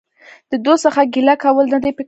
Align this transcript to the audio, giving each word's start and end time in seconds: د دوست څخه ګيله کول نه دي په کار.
د 0.51 0.53
دوست 0.65 0.83
څخه 0.85 1.01
ګيله 1.13 1.35
کول 1.43 1.65
نه 1.73 1.79
دي 1.83 1.89
په 1.91 1.97
کار. 1.97 1.99